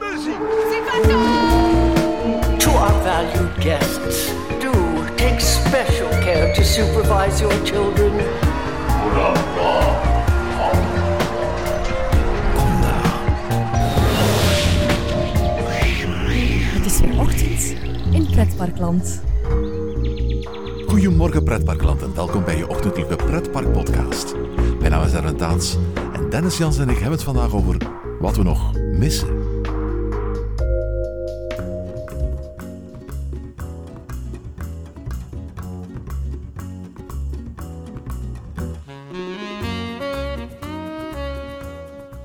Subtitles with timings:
[0.00, 0.38] muziek.
[2.58, 4.72] To our valued guests, do
[5.16, 8.12] take special care to supervise your children.
[16.74, 17.74] Het is weer ochtend
[18.12, 19.22] in Pretparkland.
[20.86, 24.34] Goedemorgen pretparkland en welkom bij je ochtendelijke pretpark podcast.
[24.78, 25.76] Mijn naam is Erwin Taats
[26.12, 27.76] en Dennis Jans en ik hebben het vandaag over
[28.20, 29.43] wat we nog missen.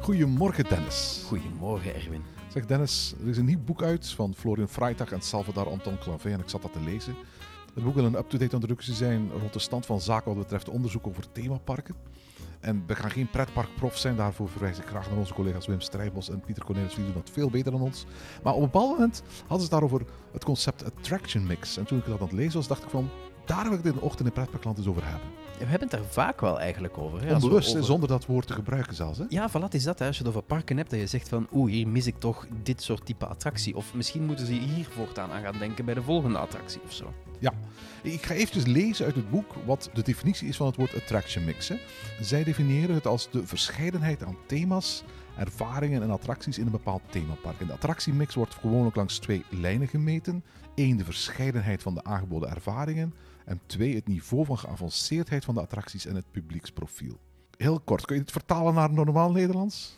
[0.09, 1.23] Goedemorgen Dennis.
[1.26, 2.23] Goedemorgen, Erwin.
[2.48, 6.30] Zeg Dennis, er is een nieuw boek uit van Florian Freitag en Salvador Anton Clavé
[6.30, 7.16] en ik zat dat te lezen.
[7.73, 11.08] Het boek wil een up-to-date introductie zijn rond de stand van zaken wat betreft onderzoek
[11.08, 11.95] over themaparken.
[12.59, 16.30] En we gaan geen pretparkprof zijn, daarvoor verwijs ik graag naar onze collega's Wim Strijbos
[16.30, 18.05] en Pieter Cornelis, die doen dat veel beter dan ons.
[18.44, 20.01] Maar op een bepaald moment hadden ze het daarover
[20.32, 21.77] het concept attraction mix.
[21.77, 23.10] En toen ik dat aan het lezen was, dacht ik van,
[23.46, 25.38] daar wil ik dit in de ochtend in pretparkland eens over hebben.
[25.60, 27.21] We hebben het daar vaak wel eigenlijk over.
[27.26, 27.34] Hè?
[27.34, 29.18] Onbewust, over- zonder dat woord te gebruiken zelfs.
[29.18, 29.26] Hè?
[29.29, 29.99] Ja, van wat is dat?
[29.99, 30.05] Hè?
[30.07, 32.48] Als je het over parken hebt, dat je zegt van oeh, hier mis ik toch
[32.63, 33.76] dit soort type attractie.
[33.76, 37.13] Of misschien moeten ze hier voortaan aan gaan denken bij de volgende attractie of zo.
[37.40, 37.54] Ja,
[38.01, 41.46] ik ga eventjes lezen uit het boek wat de definitie is van het woord attraction
[41.46, 41.68] mix.
[41.68, 41.76] Hè.
[42.21, 45.04] Zij definiëren het als de verscheidenheid aan thema's,
[45.38, 47.60] ervaringen en attracties in een bepaald themapark.
[47.60, 50.44] En de attractiemix wordt gewoonlijk langs twee lijnen gemeten.
[50.76, 53.13] Eén, de verscheidenheid van de aangeboden ervaringen.
[53.49, 57.19] En twee, het niveau van geavanceerdheid van de attracties en het publieksprofiel.
[57.57, 59.97] Heel kort, kun je het vertalen naar normaal Nederlands?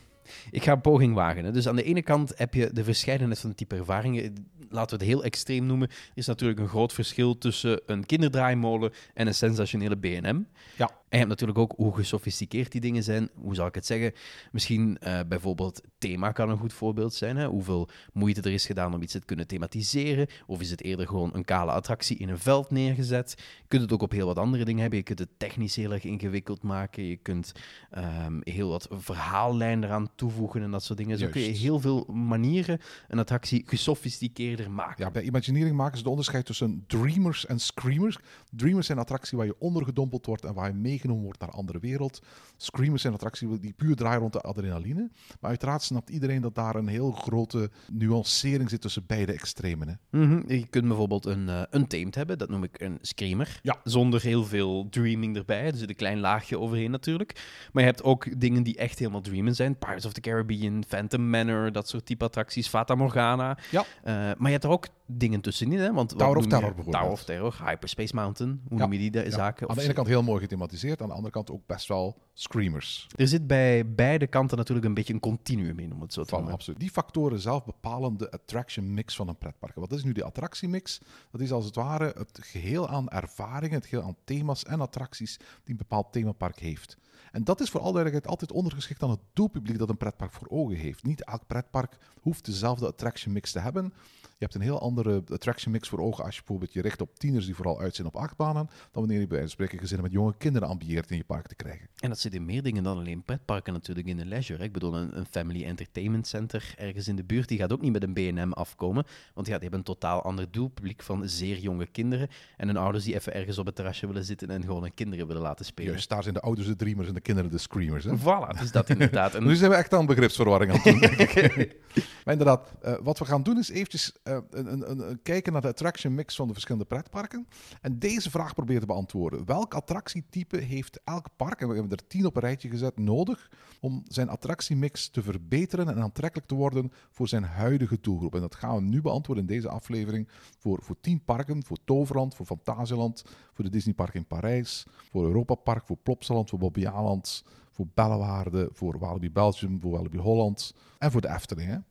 [0.52, 1.44] Ik ga een poging wagen.
[1.44, 1.52] Hè.
[1.52, 4.48] Dus aan de ene kant heb je de verscheidenheid van type ervaringen.
[4.70, 5.88] Laten we het heel extreem noemen.
[5.90, 10.44] Er is natuurlijk een groot verschil tussen een kinderdraaimolen en een sensationele B&M.
[10.78, 11.01] Ja.
[11.12, 13.30] En je hebt natuurlijk ook hoe gesofisticeerd die dingen zijn.
[13.36, 14.14] Hoe zal ik het zeggen?
[14.52, 17.38] Misschien eh, bijvoorbeeld thema kan een goed voorbeeld zijn.
[17.38, 17.48] Hè?
[17.48, 20.28] Hoeveel moeite er is gedaan om iets te kunnen thematiseren.
[20.46, 23.34] Of is het eerder gewoon een kale attractie in een veld neergezet?
[23.38, 25.00] Je kunt het ook op heel wat andere dingen hebben.
[25.00, 27.04] Je kunt het technisch heel erg ingewikkeld maken.
[27.04, 27.52] Je kunt
[27.90, 31.18] ehm, heel wat verhaallijn eraan toevoegen en dat soort dingen.
[31.18, 31.62] Zo kun je Juist.
[31.62, 35.06] heel veel manieren een attractie gesofisticeerder maken.
[35.06, 38.18] Ja, bij Imagineering maken ze de onderscheid tussen dreamers en screamers.
[38.50, 41.80] Dreamers zijn attracties waar je ondergedompeld wordt en waar je meegenomen wordt naar een andere
[41.80, 42.22] wereld.
[42.58, 45.10] Screamers zijn attracties die puur draaien rond de adrenaline.
[45.40, 49.88] Maar uiteraard snapt iedereen dat daar een heel grote nuancering zit tussen beide extremen.
[49.88, 50.20] Hè?
[50.20, 53.60] Mhm, Je kunt bijvoorbeeld een, eh een tamed hebben, dat noem ik een screamer.
[53.64, 53.76] Ja.
[53.84, 55.66] Zonder heel veel dreaming erbij.
[55.66, 57.42] Er zit een klein laagje overheen natuurlijk.
[57.72, 59.78] Maar je hebt ook dingen die echt helemaal dreamen zijn.
[59.78, 62.68] Pirates of the Caribbean, Phantom Manor, dat soort type attracties.
[62.68, 63.58] Fata Morgana.
[63.72, 63.86] Ja.
[64.04, 65.80] Eh, maar je hebt er ook dingen tussenin.
[65.80, 65.94] Hè?
[65.94, 66.46] Want Tower of?
[66.48, 66.96] Terror bijvoorbeeld.
[66.96, 68.62] Tower of Terror, Hyperspace Mountain.
[68.68, 68.84] Hoe Ja.
[68.84, 69.70] noem je die de- Ja, zaken?
[69.70, 73.08] Aan de ene kant heel mooi gethematiseerd, aan de andere kant ook best wel screamers.
[73.16, 76.28] Er zit bij beide kanten natuurlijk een beetje een continuum in, om het zo te
[76.30, 76.56] Van, noemen.
[76.56, 76.80] absoluut.
[76.80, 79.76] Die factoren zelf bepalen de attraction mix van een pretpark.
[79.76, 81.00] Wat is nu de attractiemix?
[81.32, 85.38] Dat is als het ware het geheel aan ervaringen, het geheel aan thema's en attracties
[85.38, 86.98] die een bepaald themapark heeft.
[87.32, 90.48] En dat is voor alle duidelijkheid altijd ondergeschikt aan het doelpubliek dat een pretpark voor
[90.50, 91.04] ogen heeft.
[91.04, 93.94] Niet elk pretpark hoeft dezelfde attraction mix te hebben.
[94.42, 97.20] Je hebt een heel andere attraction mix voor ogen als je bijvoorbeeld je richt op
[97.20, 100.34] tieners die vooral uit zijn op achtbanen, dan wanneer je bij spreken gezinnen met jonge
[100.38, 101.88] kinderen ambieert in je park te krijgen.
[102.00, 104.64] En dat zit in meer dingen dan alleen pretparken natuurlijk in de leisure.
[104.64, 107.92] Ik bedoel, een, een family entertainment center ergens in de buurt, die gaat ook niet
[107.92, 109.06] met een B&M afkomen.
[109.34, 112.28] Want ja, die hebben een totaal ander doelpubliek van zeer jonge kinderen.
[112.58, 115.28] En hun ouders die even ergens op het terrasje willen zitten en gewoon hun kinderen
[115.28, 115.92] willen laten spelen.
[115.92, 118.04] Juist, daar zijn de ouders de dreamers en de kinderen de screamers.
[118.04, 118.18] Hè?
[118.18, 119.36] Voilà, dus dat inderdaad.
[119.42, 121.00] En Nu zijn we echt aan begripsverwarring aan het doen.
[122.24, 125.62] maar inderdaad, eh, wat we gaan doen is eventjes eh, een, een, een, kijken naar
[125.62, 127.48] de attraction mix van de verschillende pretparken.
[127.82, 129.46] En deze vraag proberen te beantwoorden.
[129.46, 133.52] Welk attractietype heeft elk park, en we hebben er tien op een rijtje gezet, nodig
[133.80, 138.36] om zijn attractiemix te verbeteren en aantrekkelijk te worden voor zijn huidige doelgroep?
[138.36, 140.28] En dat gaan we nu beantwoorden in deze aflevering
[140.58, 141.64] voor, voor tien parken.
[141.64, 146.60] Voor Toverland, voor Fantasieland, voor de Disneypark in Parijs, voor Europa Park, voor Plopsaland, voor
[146.60, 151.84] Bobbejaanland, voor Bellewaarde, voor Walibi Belgium, voor Walibi Holland en voor de Efteling.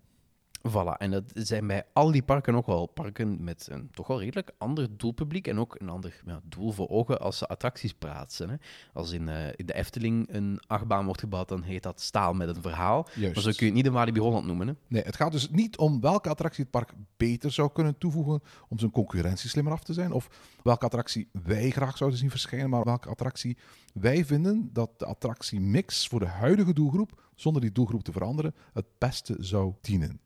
[0.68, 4.20] Voilà, en dat zijn bij al die parken ook wel parken met een toch wel
[4.20, 8.50] redelijk ander doelpubliek en ook een ander ja, doel voor ogen als ze attracties plaatsen.
[8.50, 8.56] Hè.
[8.92, 12.56] Als in, eh, in de Efteling een achtbaan wordt gebouwd, dan heet dat staal met
[12.56, 13.08] een verhaal.
[13.14, 13.34] Juist.
[13.34, 14.66] Maar zo kun je het niet in Walibi Holland noemen.
[14.66, 14.74] Hè.
[14.86, 18.78] Nee, het gaat dus niet om welke attractie het park beter zou kunnen toevoegen om
[18.78, 20.12] zijn concurrentie slimmer af te zijn.
[20.12, 20.28] Of
[20.62, 23.56] welke attractie wij graag zouden zien verschijnen, maar welke attractie
[23.94, 28.86] wij vinden dat de attractiemix voor de huidige doelgroep, zonder die doelgroep te veranderen, het
[28.98, 30.20] beste zou dienen.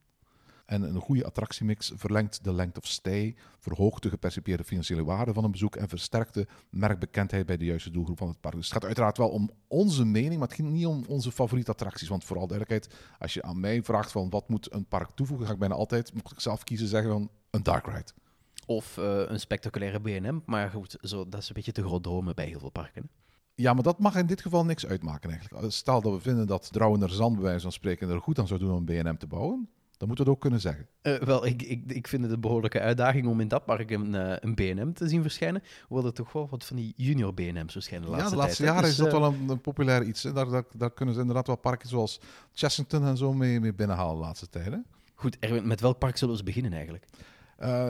[0.65, 5.45] En een goede attractiemix verlengt de length of stay, verhoogt de gepercipieerde financiële waarde van
[5.45, 8.55] een bezoek en versterkt de merkbekendheid bij de juiste doelgroep van het park.
[8.55, 11.71] Dus het gaat uiteraard wel om onze mening, maar het ging niet om onze favoriete
[11.71, 12.09] attracties.
[12.09, 15.53] Want vooral duidelijkheid, als je aan mij vraagt van wat moet een park toevoegen, ga
[15.53, 18.13] ik bijna altijd, moet ik zelf kiezen, zeggen van een dark ride.
[18.67, 20.41] Of eh, een spectaculaire B&M.
[20.47, 23.03] Maar goed, zo, dat is een beetje te groot dromen bij heel veel parken.
[23.03, 23.23] hè.
[23.57, 25.73] Ja, maar dat mag in dit geval niks uitmaken eigenlijk.
[25.73, 28.61] Stel dat we vinden dat Drouwener Zand, bij wijze van spreken, er goed aan zou
[28.61, 29.69] doen om een BNM te bouwen,
[30.05, 30.89] dan moeten we het ook kunnen zeggen.
[31.03, 34.15] Eh, wel, ik, ik, ik vind het een behoorlijke uitdaging om in dat park een,
[34.15, 35.63] eh, een B&M te zien verschijnen.
[35.89, 38.65] Hoewel er toch wel wat van die junior B&M's verschijnen de ja, laatste de laatste
[38.65, 40.23] jaren is Dus, dat eh, wel een, een populair iets.
[40.23, 40.33] Hè.
[40.33, 42.21] Daar, daar, daar kunnen ze inderdaad wel parken zoals
[42.53, 44.87] Chessington en zo mee, mee binnenhalen de laatste tijden.
[45.15, 47.07] Goed, Erwin, met welk park zullen we eens beginnen eigenlijk?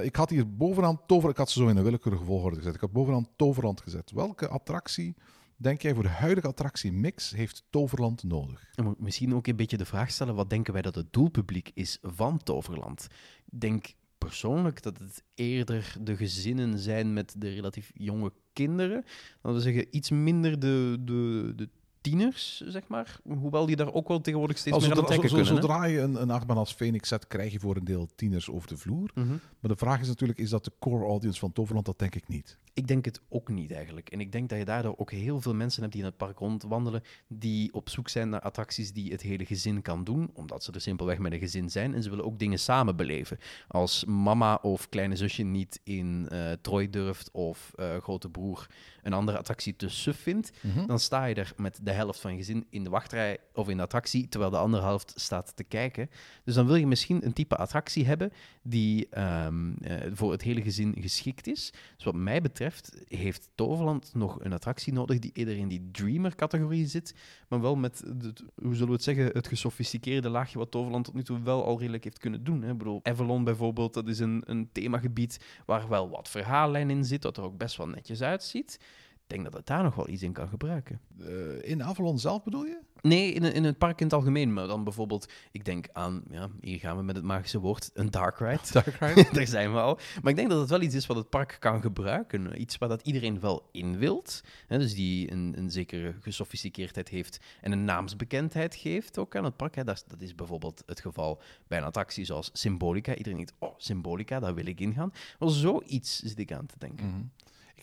[0.05, 1.31] Ik had hier bovenaan Tover...
[1.31, 2.75] Ik had ze zo in een willekeurige volgorde gezet.
[2.75, 4.11] Ik had bovenaan Toverland gezet.
[4.11, 5.17] Welke attractie,
[5.57, 8.71] denk jij, voor de huidige attractiemix heeft Toverland nodig?
[8.75, 11.99] Ik misschien ook een beetje de vraag stellen, wat denken wij dat het doelpubliek is
[12.03, 13.07] van Toverland?
[13.51, 19.05] Ik denk persoonlijk dat het eerder de gezinnen zijn met de relatief jonge kinderen.
[19.43, 21.69] Dan zeggen iets minder de, de, de
[22.05, 23.21] tieners, zeg maar.
[23.39, 25.47] Hoewel die daar ook wel tegenwoordig steeds Als meer aan trekken kunnen.
[25.47, 28.69] zodra je een, een achtbaan als Phoenix zet, krijg je voor een deel tieners over
[28.69, 29.11] de vloer.
[29.15, 29.29] Mhm.
[29.29, 31.87] Maar de vraag is natuurlijk, is dat de core audience van Toverland?
[31.87, 32.59] Dat denk ik niet.
[32.75, 34.11] Ik denk het ook niet eigenlijk.
[34.11, 36.39] En ik denk dat je daardoor ook heel veel mensen hebt die in het park
[36.39, 40.73] rondwandelen, die op zoek zijn naar attracties die het hele gezin kan doen, omdat ze
[40.73, 41.95] er simpelweg met een gezin zijn.
[41.95, 43.39] En ze willen ook dingen samen beleven.
[43.69, 48.67] Als mama of kleine zusje niet in eh Troy durft of eh, grote broer
[49.03, 50.51] een andere attractie te suf vindt,
[50.87, 53.77] dan sta je er met de helft van je gezin in de wachtrij of in
[53.77, 56.11] de attractie, terwijl de andere helft staat te kijken.
[56.45, 58.33] Dus dan wil je misschien een type attractie hebben
[58.63, 61.73] die ehm, eh, voor het hele gezin geschikt is.
[61.97, 66.87] Dus wat mij betreft heeft Toverland nog een attractie nodig die eerder in die Dreamer-categorie
[66.87, 67.15] zit,
[67.49, 71.15] maar wel met, het, hoe zullen we het zeggen, het gesofisticeerde laagje wat Toverland tot
[71.15, 72.63] nu toe wel al redelijk heeft kunnen doen.
[72.63, 72.71] Hè.
[72.71, 77.23] Ik bedoel, Avalon bijvoorbeeld, dat is een, een themagebied waar wel wat verhaallijn in zit,
[77.23, 78.79] dat er ook best wel netjes uitziet.
[79.27, 81.01] Ik denk dat het daar nog wel iets in kan gebruiken.
[81.21, 82.79] Eh, in Avalon zelf bedoel je?
[83.01, 84.53] Nee, in, in het park in het algemeen.
[84.53, 88.11] Maar dan bijvoorbeeld, ik denk aan, ja, hier gaan we met het magische woord, een
[88.11, 88.61] dark ride.
[88.73, 89.29] Dark ride?
[89.33, 89.99] Daar zijn we al.
[90.23, 92.61] Maar ik denk dat het wel iets is wat het park kan gebruiken.
[92.61, 94.43] Iets waar dat iedereen wel in wilt.
[94.67, 99.57] Hè, dus die een, een zekere gesofisticeerdheid heeft en een naamsbekendheid geeft ook aan het
[99.57, 99.75] park.
[99.75, 99.85] Hè.
[99.85, 103.15] Dat, is, dat is bijvoorbeeld het geval bij een attractie zoals Symbolica.
[103.15, 105.13] Iedereen denkt, oh, Symbolica, daar wil ik in gaan.
[105.39, 107.07] Wel, zoiets zit ik aan te denken.
[107.07, 107.23] Mhm.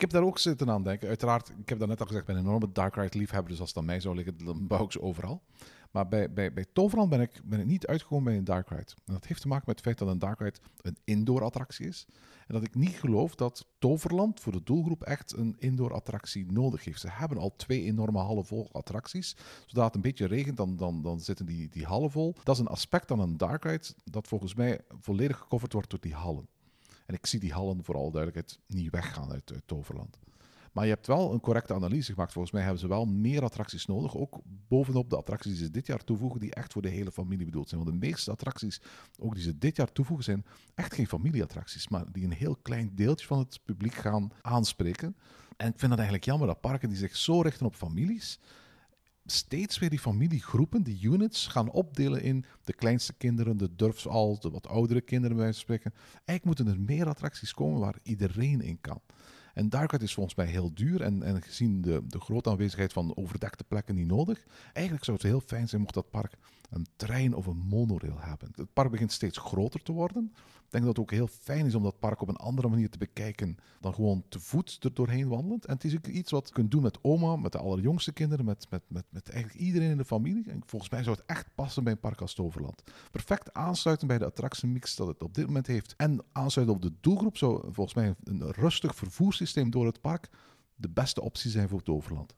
[0.01, 1.07] Ik heb daar ook zitten aan denken.
[1.07, 3.59] Uiteraard, ik heb dat net al gezegd, ik ben een enorme Dark Ride liefhebber, dus
[3.59, 5.41] als het aan mij zou liggen, dan bouw ik ze overal.
[5.91, 8.93] Maar bij, bij, bij Toverland ben ik, ben ik niet uitgekomen bij een Dark Ride.
[9.05, 11.87] En dat heeft te maken met het feit dat een Dark Ride een indoor attractie
[11.87, 12.05] is.
[12.47, 16.83] En dat ik niet geloof dat Toverland voor de doelgroep echt een indoor attractie nodig
[16.83, 16.99] heeft.
[16.99, 19.35] Ze hebben al twee enorme hallen vol attracties.
[19.65, 22.35] Zodra het een beetje regent, dan, dan, dan zitten die, die hallen vol.
[22.43, 26.01] Dat is een aspect aan een Dark Ride dat volgens mij volledig gecoverd wordt door
[26.01, 26.47] die hallen.
[27.11, 30.17] En ik zie die hallen voor alle duidelijkheid niet weggaan uit, uit Toverland.
[30.71, 32.31] Maar je hebt wel een correcte analyse gemaakt.
[32.31, 34.17] Volgens mij hebben ze wel meer attracties nodig.
[34.17, 37.45] Ook bovenop de attracties die ze dit jaar toevoegen, die echt voor de hele familie
[37.45, 37.83] bedoeld zijn.
[37.83, 38.81] Want de meeste attracties,
[39.19, 41.87] ook die ze dit jaar toevoegen, zijn echt geen familieattracties.
[41.87, 45.15] Maar die een heel klein deeltje van het publiek gaan aanspreken.
[45.57, 48.39] En ik vind dat eigenlijk jammer dat parken die zich zo richten op families,
[49.31, 54.49] steeds weer die familiegroepen, die units, gaan opdelen in de kleinste kinderen, de durfsal, de
[54.49, 55.93] wat oudere kinderen bij wijze spreken.
[56.13, 59.01] Eigenlijk moeten er meer attracties komen waar iedereen in kan.
[59.53, 62.93] En Dark Ride is volgens mij heel duur en, en gezien de, de grote aanwezigheid
[62.93, 64.45] van overdekte plekken niet nodig.
[64.73, 66.33] Eigenlijk zou het heel fijn zijn mocht dat park
[66.69, 68.51] een trein of een monorail hebben.
[68.55, 70.33] Het park begint steeds groter te worden.
[70.71, 72.89] Ik denk dat het ook heel fijn is om dat park op een andere manier
[72.89, 75.65] te bekijken dan gewoon te voet er doorheen wandelend.
[75.65, 78.45] En het is ook iets wat je kunt doen met oma, met de allerjongste kinderen,
[78.45, 80.49] met, met, met, met eigenlijk iedereen in de familie.
[80.49, 82.83] En volgens mij zou het echt passen bij een park als Toverland.
[83.11, 85.93] Perfect aansluiten bij de attractiemix dat het op dit moment heeft.
[85.97, 90.29] En aansluiten op de doelgroep zou volgens mij een rustig vervoerssysteem door het park
[90.75, 92.35] de beste optie zijn voor Toverland.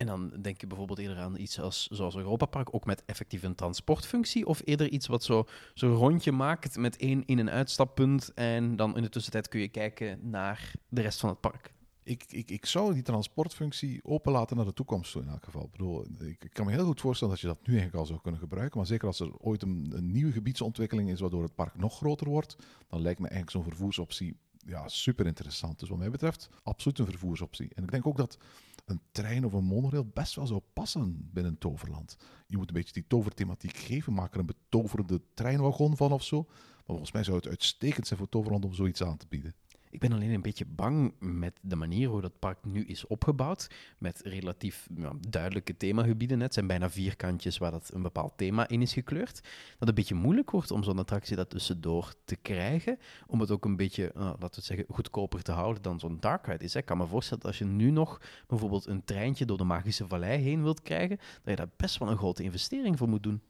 [0.00, 3.42] En dan denk je bijvoorbeeld eerder aan iets als, zoals Europa Park, ook met effectief
[3.42, 8.34] een transportfunctie, of eerder iets wat zo- zo'n rondje maakt met één in- en uitstappunt
[8.34, 11.72] en dan in de tussentijd kun je kijken naar de rest van het park.
[12.02, 15.64] Ik, ik, ik zou die transportfunctie openlaten naar de toekomst toe in elk geval.
[15.64, 18.20] Ik, bedoel, ik kan me heel goed voorstellen dat je dat nu eigenlijk al zou
[18.20, 18.78] kunnen gebruiken.
[18.78, 22.28] Maar zeker als er ooit een, een nieuwe gebiedsontwikkeling is waardoor het park nog groter
[22.28, 22.56] wordt,
[22.88, 25.78] dan lijkt me eigenlijk zo'n vervoersoptie ja, super interessant.
[25.78, 27.68] Dus wat mij betreft, absoluut een vervoersoptie.
[27.74, 28.38] En ik denk ook dat
[28.90, 32.16] een trein of een monorail best wel zou passen binnen Toverland.
[32.46, 36.44] Je moet een beetje die toverthematiek geven, maak er een betoverde treinwagon van of zo.
[36.46, 39.54] Maar volgens mij zou het uitstekend zijn voor Toverland om zoiets aan te bieden.
[40.00, 43.70] Ik ben alleen een beetje bang met de manier hoe dat park nu is opgebouwd.
[43.98, 44.88] Met relatief
[45.28, 46.40] duidelijke themagebieden.
[46.40, 49.34] Het zijn bijna vierkantjes waar dat een bepaald thema in is gekleurd.
[49.34, 52.98] Dat het een beetje moeilijk wordt om zo'n attractie dat tussendoor te krijgen.
[53.26, 56.46] Om het ook een beetje, uh, laten we zeggen, goedkoper te houden dan zo'n dark
[56.46, 56.72] ride is.
[56.72, 56.80] Hè.
[56.80, 60.08] Ik kan me voorstellen dat als je nu nog bijvoorbeeld een treintje door de Magische
[60.08, 63.40] Vallei heen wilt krijgen, dat je daar best wel een grote investering voor moet doen.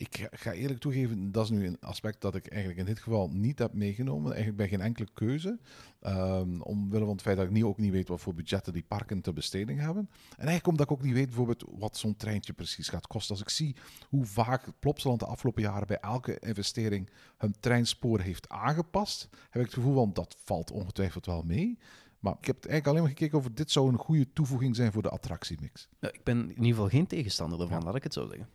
[0.00, 3.28] Ik ga- eerlijk toegeven, dat is nu een aspect dat ik eigenlijk in dit geval
[3.32, 4.26] niet heb meegenomen.
[4.26, 5.58] Eigenlijk bij geen enkele keuze.
[6.00, 8.82] Ehm, omwille van het feit dat ik niet, ook niet weet wat voor budgetten die
[8.88, 10.08] parken te besteding hebben.
[10.30, 13.30] En eigenlijk omdat ik ook niet weet bijvoorbeeld wat zo'n treintje precies gaat kosten.
[13.34, 13.76] Als ik zie
[14.08, 19.68] hoe vaak Plopsaland de afgelopen jaren bij elke investering hun treinspoor heeft aangepast, heb ik
[19.68, 21.78] het gevoel van dat valt ongetwijfeld wel mee.
[22.18, 25.02] Maar ik heb eigenlijk alleen maar gekeken of dit zou een goede toevoeging zijn voor
[25.02, 25.88] de attractiemix.
[26.00, 28.48] Nou, ik ben in ieder geval geen tegenstander ervan, laat ik het zo zeggen.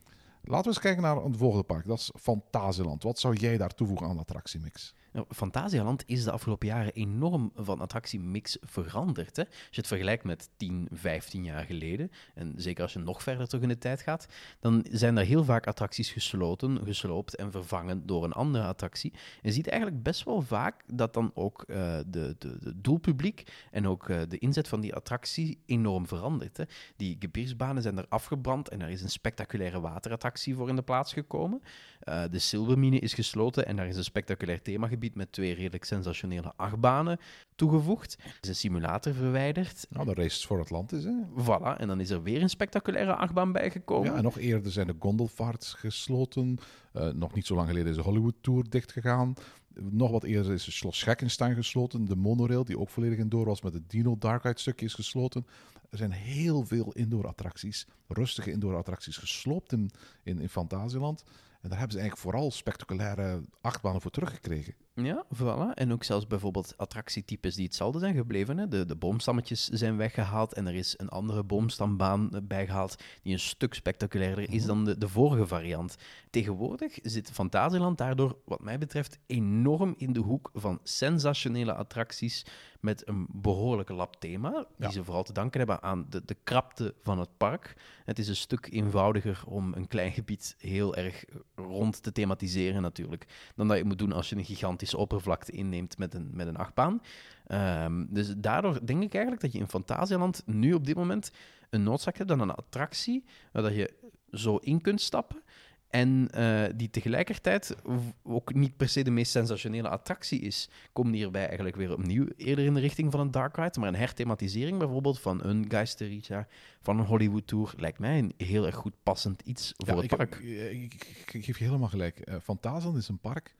[0.48, 1.88] Laten we eens kijken naar een volgende park.
[1.88, 3.04] Dat is Fantasieland.
[3.04, 4.94] Wat zou jij daar toevoegen aan de attractiemix?
[5.16, 9.36] Nou, Fantasialand is de afgelopen jaren enorm van attractiemix veranderd.
[9.36, 9.44] Hè?
[9.44, 13.48] Als je het vergelijkt met 10, 15 jaar geleden, en zeker als je nog verder
[13.48, 14.28] terug in de tijd gaat,
[14.60, 19.14] dan zijn er heel vaak attracties gesloten, gesloopt en vervangen door een andere attractie.
[19.42, 23.88] Je ziet eigenlijk best wel vaak dat dan ook eh, de, de, de doelpubliek en
[23.88, 26.58] ook eh, de inzet van die attractie enorm verandert.
[26.58, 26.64] Hè?
[26.96, 31.14] Die gebiersbanen zijn er afgebrand en er is een spectaculaire waterattractie voor in de plaats
[31.14, 31.62] gekomen.
[32.00, 36.54] Eh, de Silvermine is gesloten en daar is een spectaculair themagebied met twee redelijk sensationele
[36.56, 37.20] achtbanen
[37.56, 38.18] toegevoegd.
[38.24, 39.86] Er is een simulator verwijderd.
[39.90, 41.14] Nou, de Races for Atlantis, hè?
[41.38, 44.12] Voilà, en dan is er weer een spectaculaire achtbaan bijgekomen.
[44.12, 46.58] Ja, en nog eerder zijn de gondolvaarts gesloten.
[46.94, 49.34] Eh, nog niet zo lang geleden is de Hollywood Tour dichtgegaan.
[49.74, 52.06] Nog wat eerder is de Schloss Scheckenstein gesloten.
[52.06, 55.46] De monorail, die ook volledig indoor was met het Dino Dark Ride stukje, is gesloten.
[55.90, 59.92] Er zijn heel veel indoor attracties, rustige indoor attracties, gesloopt in,
[60.24, 61.24] in, in Fantasieland.
[61.62, 64.74] En daar hebben ze eigenlijk vooral spectaculaire achtbanen voor teruggekregen.
[64.96, 65.74] Ja, voilà.
[65.74, 68.58] En ook zelfs bijvoorbeeld attractietypes die hetzelfde zijn gebleven.
[68.58, 68.68] Hè.
[68.68, 73.40] De, de boomstammetjes zijn weggehaald en er is een andere boomstambaan eh, bijgehaald die een
[73.40, 75.96] stuk spectaculairder is dan de, de vorige variant.
[76.30, 82.46] Tegenwoordig zit Fantasieland daardoor, wat mij betreft, enorm in de hoek van sensationele attracties
[82.80, 84.90] met een behoorlijke lap thema, die Ja.
[84.90, 87.74] ze vooral te danken hebben aan de, de krapte van het park.
[88.04, 91.25] Het is een stuk eenvoudiger om een klein gebied heel erg
[91.56, 93.25] rond te thematiseren natuurlijk,
[93.56, 94.44] dan dat je moet doen als je een
[94.86, 97.01] gigantische oppervlakte inneemt met een, met een achtbaan.
[97.48, 101.32] Ehm, dus daardoor denk ik eigenlijk dat je in Fantasieland nu op dit moment
[101.70, 103.94] een noodzaak hebt aan een attractie waar dat je
[104.32, 105.44] zo in kunt stappen
[105.89, 107.75] en eh, die tegelijkertijd
[108.24, 110.70] ook niet per se de meest sensationele attractie is.
[110.94, 113.80] Komt hierbij eigenlijk weer opnieuw eerder in de richting van een Dark Ride.
[113.80, 116.48] Maar een herthematisering bijvoorbeeld van een Geisterica,
[116.82, 120.08] van een Hollywood Tour, lijkt mij een heel erg goed passend iets voor Ja, het
[120.18, 120.36] park.
[120.36, 122.20] Ik, ik- ik- ik geef je helemaal gelijk.
[122.20, 123.56] Eh Fantasieland is een park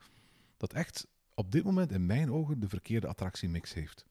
[0.58, 4.06] dat echt op dit moment in mijn ogen de verkeerde attractiemix heeft.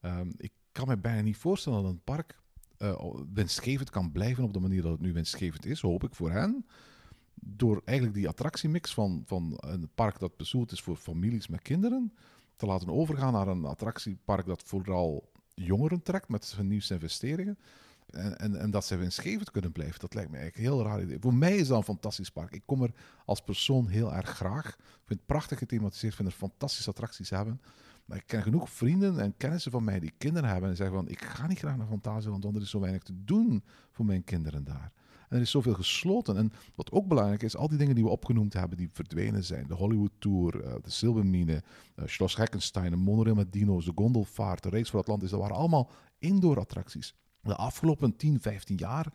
[0.00, 2.40] Ehm, ik kan me bijna niet voorstellen dat een park
[2.76, 6.30] eh, winstgevend kan blijven op de manier dat het nu winstgevend is, hoop ik voor
[6.30, 6.66] hen.
[7.34, 12.12] Door eigenlijk die attractiemix van, van een park dat bedoeld is voor families met kinderen,
[12.56, 17.58] te laten overgaan naar een attractiepark dat vooral jongeren trekt met zijn nieuwste investeringen.
[18.12, 21.02] En, en, en dat zij winstgevend kunnen blijven, dat lijkt me eigenlijk een heel raar
[21.02, 21.18] idee.
[21.20, 22.54] Voor mij is dat een fantastisch park.
[22.54, 24.66] Ik kom er als persoon heel erg graag.
[24.66, 27.60] Ik vind het prachtig gethematiseerd, vind er fantastische attracties hebben.
[28.04, 31.08] Maar ik ken genoeg vrienden en kennissen van mij die kinderen hebben en zeggen van,
[31.08, 34.24] ik ga niet graag naar Fantasieland, want er is zo weinig te doen voor mijn
[34.24, 34.92] kinderen daar.
[35.28, 36.36] En er is zoveel gesloten.
[36.36, 39.66] En wat ook belangrijk is, al die dingen die we opgenoemd hebben, die verdwenen zijn.
[39.66, 41.62] De Hollywood Tour, eh, de Silvermine,
[41.94, 45.30] eh Schloss Heckenstein, een monorail met dino's, de gondolvaart, de Race voor Atlantis.
[45.30, 47.14] Dat waren allemaal indoor attracties.
[47.42, 49.12] De afgelopen 10, 15 jaar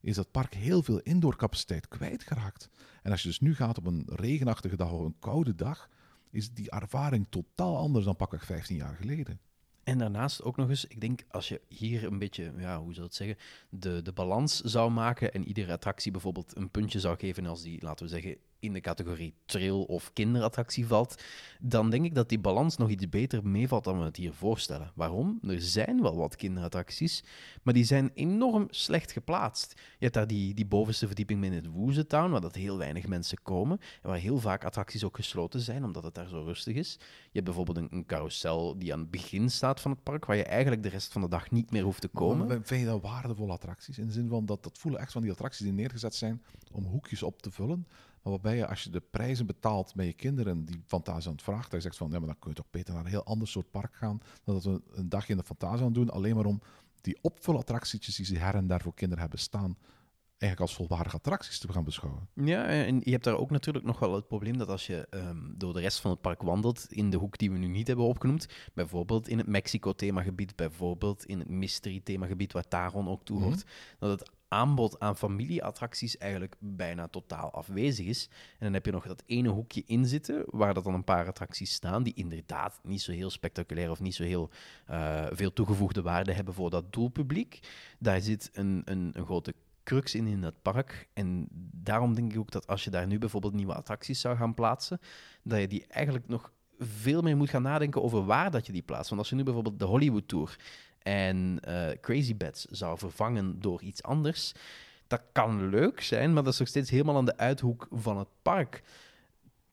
[0.00, 2.68] is dat park heel veel indoorcapaciteit kwijtgeraakt.
[3.02, 5.88] En als je dus nu gaat op een regenachtige dag of een koude dag,
[6.30, 9.40] is die ervaring totaal anders dan pakweg 15 jaar geleden.
[9.84, 13.06] En daarnaast ook nog eens, ik denk als je hier een beetje, ja, hoe zou
[13.06, 13.36] het zeggen,
[13.68, 17.82] de, de balans zou maken en iedere attractie bijvoorbeeld een puntje zou geven als die,
[17.82, 21.22] laten we zeggen, in de categorie trail of kinderattractie valt,
[21.60, 24.92] dan denk ik dat die balans nog iets beter meevalt dan we het hier voorstellen.
[24.94, 25.38] Waarom?
[25.42, 27.24] Er zijn wel wat kinderattracties,
[27.62, 29.72] maar die zijn enorm slecht geplaatst.
[29.76, 33.42] Je hebt daar die, die bovenste verdieping in het Woezetown, waar dat heel weinig mensen
[33.42, 36.96] komen, en waar heel vaak attracties ook gesloten zijn, omdat het daar zo rustig is.
[37.00, 40.36] Je hebt bijvoorbeeld een, een carousel die aan het begin staat van het park, waar
[40.36, 42.64] je eigenlijk de rest van de dag niet meer hoeft te komen.
[42.64, 43.98] Vind je dat waardevolle attracties?
[43.98, 46.84] In de zin van dat, dat voelen echt van die attracties die neergezet zijn om
[46.84, 47.86] hoekjes op te vullen.
[48.28, 51.42] Maar waarbij je, als je de prijzen betaalt met je kinderen die Fantasie aan het
[51.42, 53.48] vraagt, je zegt van, ja, maar dan kun je toch beter naar een heel ander
[53.48, 56.44] soort park gaan dan dat we een dagje in de Fantasie aan doen, alleen maar
[56.44, 56.60] om
[57.00, 59.76] die opvulattractietjes die ze her en daar voor kinderen hebben staan,
[60.38, 62.28] eigenlijk als volwaardige attracties te gaan beschouwen.
[62.34, 65.38] Ja, en je hebt daar ook natuurlijk nog wel het probleem dat als je ehm,
[65.54, 68.06] door de rest van het park wandelt, in de hoek die we nu niet hebben
[68.06, 73.64] opgenoemd, bijvoorbeeld in het Mexico-themagebied, bijvoorbeeld in het Mystery-themagebied, waar Taron ook toe hoort,
[73.98, 78.28] dat het aanbod aan familieattracties eigenlijk bijna totaal afwezig is.
[78.32, 81.26] En dan heb je nog dat ene hoekje in zitten, waar dat dan een paar
[81.26, 84.50] attracties staan, die inderdaad niet zo heel spectaculair of niet zo heel
[84.86, 87.58] eh, veel toegevoegde waarde hebben voor dat doelpubliek.
[87.98, 91.08] Daar zit een, een, een grote crux in in het park.
[91.14, 94.54] En daarom denk ik ook dat als je daar nu bijvoorbeeld nieuwe attracties zou gaan
[94.54, 95.00] plaatsen,
[95.42, 98.82] dat je die eigenlijk nog veel meer moet gaan nadenken over waar dat je die
[98.82, 99.08] plaatst.
[99.08, 100.56] Want als je nu bijvoorbeeld de Hollywood Tour
[101.08, 104.52] en eh, Crazy Beds zou vervangen door iets anders,
[105.06, 108.28] dat kan leuk zijn, maar dat is nog steeds helemaal aan de uithoek van het
[108.42, 108.82] park.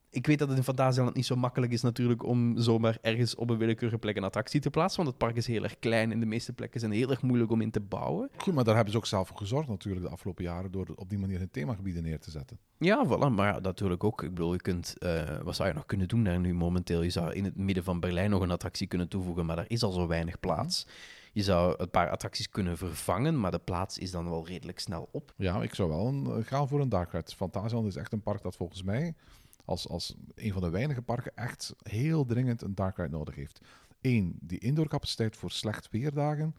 [0.09, 3.49] Ik weet dat het in Fantasieland niet zo makkelijk is natuurlijk om zomaar ergens op
[3.49, 6.19] een willekeurige plek een attractie te plaatsen, want het park is heel erg klein en
[6.19, 8.29] de meeste plekken zijn heel erg moeilijk om in te bouwen.
[8.37, 11.09] Goed, maar daar hebben ze ook zelf voor gezorgd natuurlijk de afgelopen jaren door op
[11.09, 12.59] die manier hun themagebieden neer te zetten.
[12.77, 14.23] Ja, voilà, maar ja, natuurlijk ook.
[14.23, 17.01] Ik bedoel, je kunt, eh, wat zou je nog kunnen doen daar nu momenteel?
[17.01, 19.83] Je zou in het midden van Berlijn nog een attractie kunnen toevoegen, maar daar is
[19.83, 20.87] al zo weinig plaats.
[21.35, 25.09] Je zou een paar attracties kunnen vervangen, maar de plaats is dan wel redelijk snel
[25.11, 25.33] op.
[25.37, 27.35] Ja, ik zou wel een, eh, gaan voor een Dark Ride.
[27.35, 29.15] Fantasieland is echt een park dat volgens mij
[29.65, 33.61] als, als een van de weinige parken echt heel dringend een Dark Ride nodig heeft.
[34.01, 36.55] Eén, die indoorcapaciteit voor slecht weerdagen.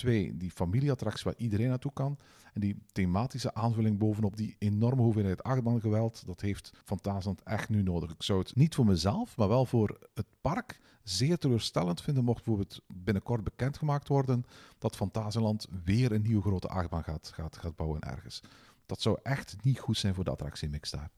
[0.00, 2.18] Twee, die familieattractie waar iedereen naartoe kan.
[2.52, 8.10] En die thematische aanvulling bovenop die enorme hoeveelheid achtbangeweld, dat heeft Fantasieland echt nu nodig.
[8.10, 12.44] Ik zou het niet voor mezelf, maar wel voor het park zeer teleurstellend vinden mocht
[12.44, 14.44] bijvoorbeeld binnenkort bekendgemaakt worden
[14.78, 18.40] dat Fantasieland weer een nieuwe grote achtbaan gaat, gaat, gaat bouwen ergens.
[18.86, 21.10] Dat zou echt niet goed zijn voor de attractiemix daar.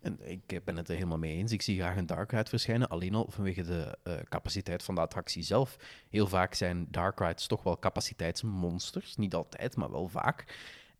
[0.00, 1.52] En ik ben het er helemaal mee eens.
[1.52, 5.00] Ik zie graag een dark ride verschijnen, alleen al vanwege de uh, capaciteit van de
[5.00, 5.76] attractie zelf.
[6.10, 9.16] Heel vaak zijn dark rides toch wel capaciteitsmonsters.
[9.16, 10.44] Niet altijd, maar wel vaak.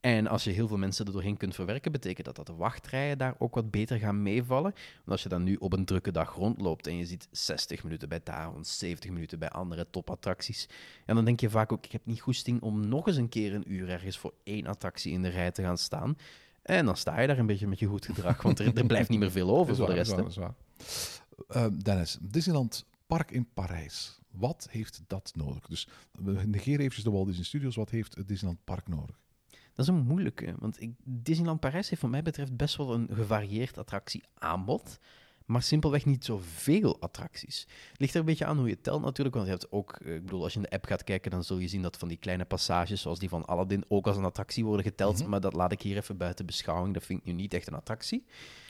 [0.01, 3.19] En als je heel veel mensen er doorheen kunt verwerken, betekent dat dat de wachtrijen
[3.19, 4.73] daar ook wat beter gaan meevallen.
[4.73, 8.09] Want als je dan nu op een drukke dag rondloopt en je ziet 60 minuten
[8.09, 10.69] bij Taron, 70 minuten bij andere topattracties,
[11.07, 13.55] en dan denk je vaak ook, ik heb niet goesting om nog eens een keer
[13.55, 16.17] een uur ergens voor één attractie in de rij te gaan staan.
[16.63, 19.09] En dan sta je daar een beetje met je goed gedrag, want er, er blijft
[19.09, 20.19] niet meer veel over voor de rest.
[20.19, 20.55] Is waar,
[21.57, 24.19] uh, Dennis, Disneyland Park in Parijs.
[24.31, 25.67] Wat heeft dat nodig?
[25.67, 27.77] Dus we negeren eventjes de Walt Disney Studios.
[27.77, 29.21] Wat heeft het Disneyland Park nodig?
[29.75, 33.09] Dat is een moeilijke, want ik, Disneyland Parijs heeft voor mij betreft best wel een
[33.13, 34.99] gevarieerd attractieaanbod
[35.51, 37.67] maar simpelweg niet zoveel attracties.
[37.97, 40.25] Ligt er een beetje aan hoe je telt natuurlijk, want je hebt ook, eh, ik
[40.25, 42.17] bedoel, als je in de app gaat kijken, dan zul je zien dat van die
[42.17, 45.29] kleine passages, zoals die van Aladdin, ook als een attractie worden geteld, Mhm.
[45.29, 47.75] maar dat laat ik hier even buiten beschouwing, dat vind ik nu niet echt een
[47.75, 48.25] attractie.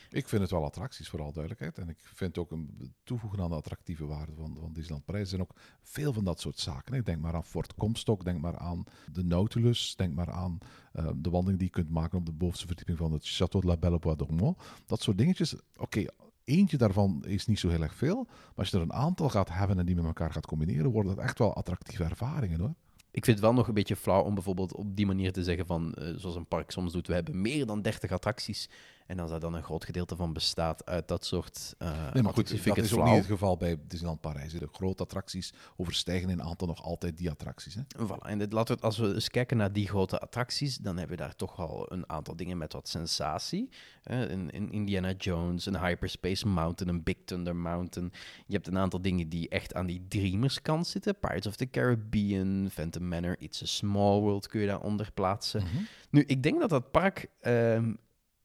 [0.09, 1.77] Ik vind het wel attracties, vooral duidelijkheid.
[1.77, 5.23] En ik vind ook een toevoegen aan de attractieve waarde van, van Disneyland Parijs.
[5.23, 6.93] Er zijn ook veel van dat soort zaken.
[6.93, 10.57] Ik denk maar aan Fort Comstock, denk maar aan de Nautilus, denk maar aan
[10.95, 13.67] uh, de wandeling die je kunt maken op de bovenste verdieping van het Château de
[13.67, 14.57] la Belle Bois d'Ormont.
[14.85, 15.55] Dat soort dingetjes.
[15.75, 16.05] Oké,
[16.43, 18.23] eentje daarvan is niet zo heel erg veel.
[18.23, 21.15] Maar als je er een aantal gaat hebben en die met elkaar gaat combineren, worden
[21.15, 22.73] dat echt wel attractieve ervaringen hoor.
[23.11, 25.65] Ik vind het wel nog een beetje flauw om bijvoorbeeld op die manier te zeggen
[25.65, 28.69] van, uh, zoals een park soms doet, we hebben meer dan 30 attracties.
[29.11, 32.33] En als daar dan een groot gedeelte van bestaat uit dat soort uh, Nee, maar
[32.33, 34.53] goed, dat is ook niet het geval bij Disneyland Parijs.
[34.53, 37.75] De grote attracties overstijgen in aantal nog altijd die attracties.
[37.75, 37.81] Hè?
[38.05, 38.27] Voilà.
[38.27, 41.23] En dit, laten we, als we eens kijken naar die grote attracties, dan hebben we
[41.23, 43.69] daar toch al een aantal dingen met wat sensatie.
[44.03, 48.11] Uh, in, in Indiana Jones, een Hyperspace Mountain, een Big Thunder Mountain.
[48.45, 51.19] Je hebt een aantal dingen die echt aan die Dreamers kant zitten.
[51.19, 55.63] Pirates of the Caribbean, Phantom Manor, It's a Small World kun je daaronder plaatsen.
[55.63, 55.83] Mhm.
[56.09, 57.99] Nu, ik denk dat dat park um,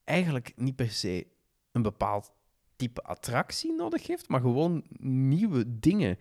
[0.06, 1.26] eigenlijk niet per se
[1.72, 2.32] een bepaald
[2.76, 6.18] type attractie nodig heeft, maar gewoon nieuwe dingen.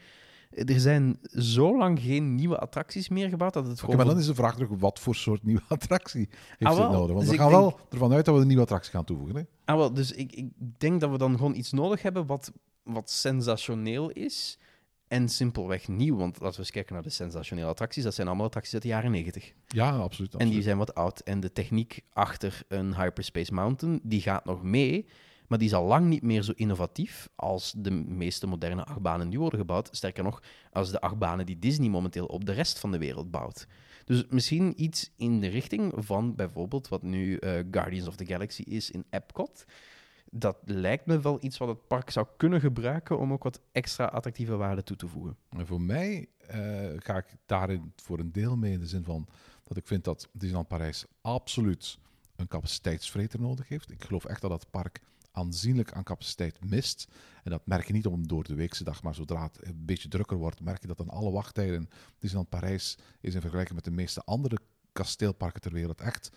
[0.49, 3.95] Er zijn zo lang geen nieuwe attracties meer gebouwd dat het gewoon...
[3.95, 6.91] Okay, maar dan is de vraag terug, wat voor soort nieuwe attractie heeft ah, het
[6.91, 7.15] nodig?
[7.15, 7.61] Want dus we gaan denk...
[7.61, 9.35] wel ervan uit dat we een nieuwe attractie gaan toevoegen.
[9.35, 9.43] Hè?
[9.65, 12.51] Ah, wel, dus ik, ik denk dat we dan gewoon iets nodig hebben wat,
[12.83, 14.59] wat sensationeel is
[15.07, 16.17] en simpelweg nieuw.
[16.17, 18.03] Want laten we eens kijken naar de sensationele attracties.
[18.03, 19.53] Dat zijn allemaal attracties uit de jaren 90.
[19.67, 20.33] Ja, absoluut, absoluut.
[20.33, 21.19] En die zijn wat oud.
[21.19, 25.07] En de techniek achter een Hyperspace Mountain, die gaat nog mee.
[25.47, 29.39] Maar die is al lang niet meer zo innovatief als de meeste moderne achtbanen die
[29.39, 29.89] worden gebouwd.
[29.91, 33.67] Sterker nog, als de achtbanen die Disney momenteel op de rest van de wereld bouwt.
[34.05, 38.61] Dus misschien iets in de richting van bijvoorbeeld wat nu uh, Guardians of the Galaxy
[38.61, 39.65] is in Epcot.
[40.37, 44.05] Dat lijkt me wel iets wat het park zou kunnen gebruiken om ook wat extra
[44.05, 45.37] attractieve waarde toe te voegen.
[45.49, 46.57] En voor mij uh,
[46.97, 49.27] ga ik daarin voor een deel mee in de zin van
[49.63, 51.97] dat ik vind dat Disneyland Parijs absoluut
[52.35, 53.91] een capaciteitsvreter nodig heeft.
[53.91, 57.07] Ik geloof echt dat het park aanzienlijk aan capaciteit mist.
[57.43, 60.07] En dat merk je niet om door de weekse dag, maar zodra het een beetje
[60.07, 63.91] drukker wordt, merk je dat aan alle wachttijden Disneyland Parijs is in vergelijking met de
[63.91, 64.57] meeste andere
[64.95, 66.31] kasteelparken ter wereld echt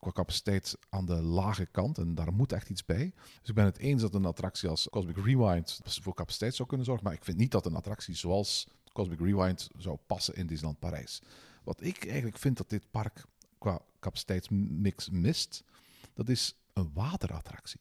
[0.00, 1.98] qua capaciteit aan de lage kant.
[1.98, 3.12] En daar moet echt iets bij.
[3.40, 6.86] Dus ik ben het eens dat een attractie als Cosmic Rewind voor capaciteit zou kunnen
[6.86, 7.04] zorgen.
[7.04, 11.22] Maar ik vind niet dat een attractie zoals Cosmic Rewind zou passen in Disneyland Parijs.
[11.64, 13.24] Wat ik eigenlijk vind dat dit park
[13.58, 15.64] qua capaciteitsmix mist,
[16.14, 17.80] dat is een waterattractie.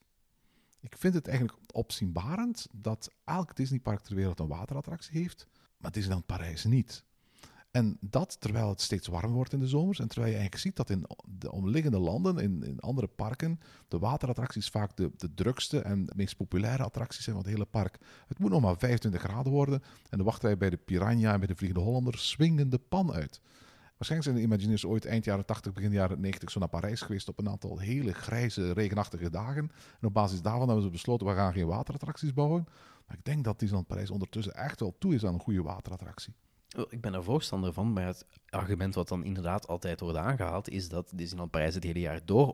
[0.79, 6.25] Ik vind het eigenlijk opzienbarend dat elk Disneypark ter wereld een waterattractie heeft, maar Disneyland
[6.25, 7.03] Parijs niet.
[7.73, 9.99] En dat terwijl het steeds warm wordt in de zomers.
[9.99, 13.99] En terwijl je eigenlijk ziet dat in de omliggende landen, in, in andere parken, de
[13.99, 17.97] waterattracties vaak de, de drukste en meest populaire attracties zijn van het hele park.
[18.27, 19.83] Het moet nog maar 25 graden worden.
[20.09, 23.41] En de wachtrij bij de Piranha en bij de Vliegende Hollander swingen de pan uit.
[23.97, 27.27] Waarschijnlijk zijn de Imagineers ooit eind jaren 80, begin jaren 90 zo naar Parijs geweest
[27.27, 29.71] op een aantal hele grijze, regenachtige dagen.
[29.99, 32.65] En op basis daarvan hebben ze besloten, we gaan geen waterattracties bouwen.
[33.07, 36.33] Maar ik denk dat Disneyland Parijs ondertussen echt wel toe is aan een goede waterattractie.
[36.89, 40.89] Ik ben er voorstander van, maar het argument wat dan inderdaad altijd wordt aangehaald, is
[40.89, 42.51] dat Disneyland Parijs het hele jaar door